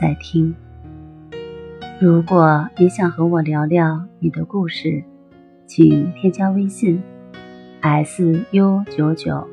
[0.00, 0.54] 在听。
[2.00, 5.02] 如果你想和我聊聊你的故事，
[5.66, 7.00] 请添加微信
[7.80, 9.46] s u 九九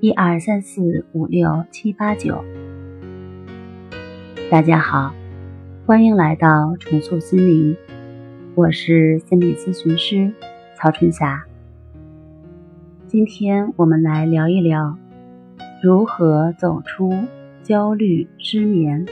[0.00, 2.44] 一二三四五六七八九。
[4.50, 5.12] 大家好，
[5.86, 7.76] 欢迎来到重塑心灵，
[8.54, 10.32] 我是心理咨询师
[10.76, 11.44] 曹春霞。
[13.06, 14.96] 今天我们来聊一聊
[15.82, 17.12] 如何走出
[17.62, 19.04] 焦虑、失眠。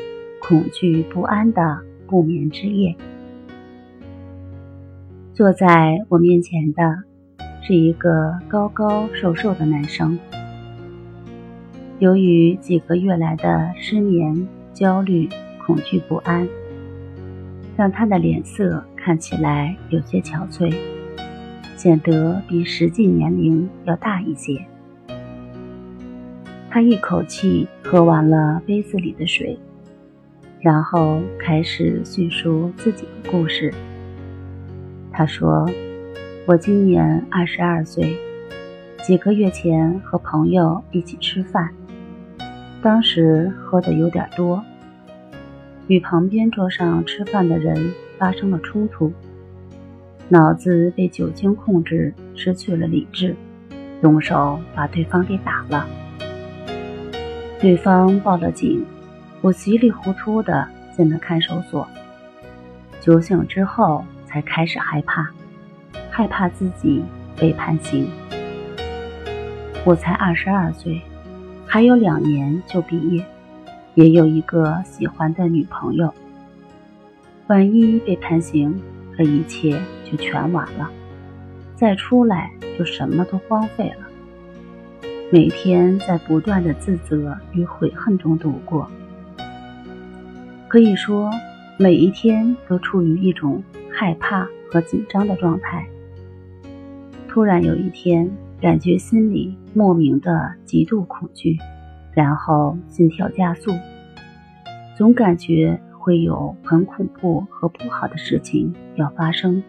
[0.48, 2.95] 恐惧不安的不眠之夜。
[5.34, 7.02] 坐在我面前的
[7.62, 10.16] 是一个高高瘦瘦的男生。
[11.98, 15.29] 由于几个月来的失眠、焦虑、
[15.66, 16.46] 恐惧不安，
[17.76, 20.73] 让他的脸色看起来有些憔悴，
[21.76, 24.65] 显得比实际年龄要大一些。
[26.70, 29.59] 他一口气喝完了杯子里的水。
[30.66, 33.72] 然后开始叙述自己的故事。
[35.12, 35.64] 他说
[36.45, 38.18] ：“我今年二十二岁，
[39.00, 41.70] 几个月前和朋友一起吃饭，
[42.82, 44.60] 当时喝的有点多，
[45.86, 49.12] 与旁边桌上吃饭的人发生了冲突，
[50.28, 53.36] 脑子被酒精控制，失去了理智，
[54.02, 55.86] 动手把对方给打了。
[57.60, 58.84] 对方报了警。”
[59.46, 61.86] 我稀里糊涂的进了看守所，
[63.00, 65.25] 酒醒之后才开始害怕，
[66.10, 67.00] 害怕自己
[67.36, 68.10] 被判刑。
[69.84, 71.00] 我才二十二岁，
[71.64, 73.24] 还有两年就毕业，
[73.94, 76.12] 也有一个喜欢的女朋友。
[77.46, 78.76] 万一被判刑，
[79.16, 80.90] 这一切就全完了，
[81.76, 84.08] 再出来就什么都荒废了。
[85.30, 88.90] 每天在不断的自责与悔恨中度过。
[90.69, 91.31] 可以说，
[91.78, 95.87] 每一天都处于一种害怕和紧张的状态。
[97.28, 98.28] 突然有一天，
[98.60, 101.56] 感觉心里莫名的极度恐惧，
[102.12, 103.71] 然后心跳加速，
[104.97, 109.62] 总感觉会有很恐怖和不好的事情要发生，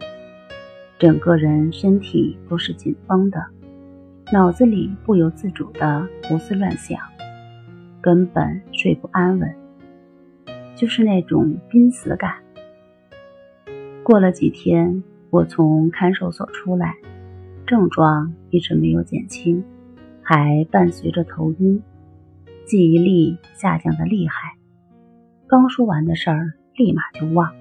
[0.97, 3.39] 整个人身体都是紧绷的，
[4.33, 6.97] 脑子里不由自主的胡思乱想，
[8.01, 9.66] 根本睡不安稳。
[10.77, 12.35] 就是那种濒死感。
[14.03, 16.93] 过了几天，我从看守所出来，
[17.65, 19.63] 症状一直没有减轻，
[20.21, 21.81] 还伴随着头晕，
[22.65, 24.53] 记忆力下降的厉害。
[25.47, 27.51] 刚说完的事儿，立马就忘。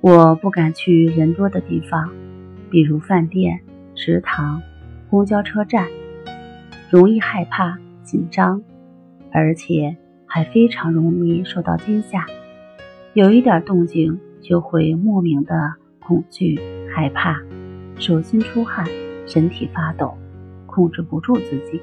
[0.00, 2.08] 我不敢去人多的地方，
[2.70, 3.60] 比如饭店、
[3.96, 4.62] 食堂、
[5.10, 5.88] 公交车站，
[6.88, 8.62] 容易害怕、紧张，
[9.32, 9.96] 而且。
[10.34, 12.26] 还非常容易受到惊吓，
[13.12, 16.58] 有一点动静就会莫名的恐惧、
[16.92, 17.40] 害怕，
[18.00, 18.84] 手心出汗，
[19.28, 20.12] 身体发抖，
[20.66, 21.80] 控制不住自己。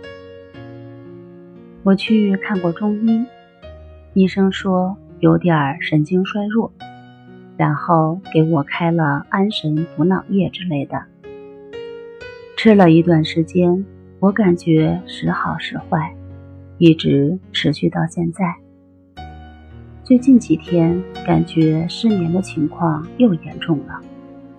[1.83, 3.25] 我去看过中医，
[4.13, 6.73] 医生说有点神经衰弱，
[7.55, 11.01] 然后给我开了安神补脑液之类的。
[12.57, 13.85] 吃了一段时间，
[14.19, 16.13] 我感觉时好时坏。
[16.81, 18.55] 一直持续到现在。
[20.03, 24.01] 最近几天感觉失眠的情况又严重了，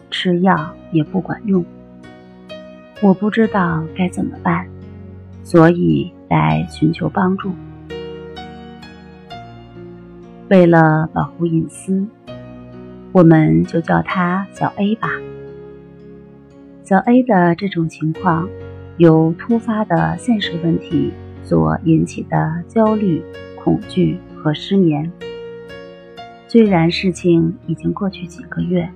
[0.08, 1.64] 吃药也不管用。
[3.02, 4.68] 我不知道该怎么办，
[5.42, 7.50] 所以来寻求帮助。
[10.48, 12.06] 为了保护隐私，
[13.10, 15.10] 我们就叫他小 A 吧。
[16.84, 18.48] 小 A 的这种情况，
[18.98, 21.10] 由突发的现实问题。
[21.42, 23.22] 所引起的焦虑、
[23.56, 25.10] 恐惧和失眠。
[26.48, 28.88] 虽然事情已经过去几个月，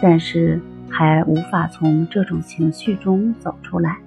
[0.00, 3.98] 但是还无法从这种情绪中走出来。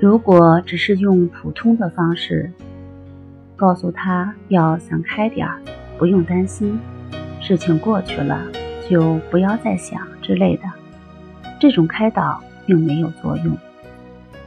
[0.00, 2.50] 如果只是用普通的方式
[3.56, 5.62] 告诉他要想开点儿，
[5.96, 6.78] 不用担心，
[7.40, 8.42] 事情过去了
[8.90, 10.64] 就不要再想之类的，
[11.60, 13.56] 这种开导并没有作用。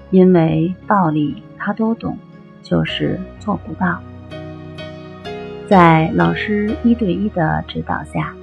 [0.09, 2.18] 因为道理他都懂，
[2.62, 4.00] 就是做不到。
[5.68, 8.33] 在老师一对一的指导下，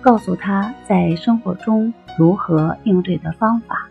[0.00, 3.88] 告诉他在生活中如何应对的方法。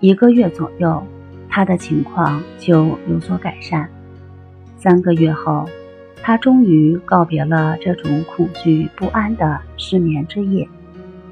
[0.00, 1.04] 一个月左右，
[1.48, 3.88] 他的情况就有所改善。
[4.78, 5.68] 三个月后，
[6.22, 10.66] 他终于告别了这种恐惧不安的失眠之夜，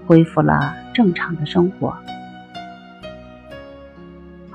[0.06, 1.97] 恢复了正常的生活。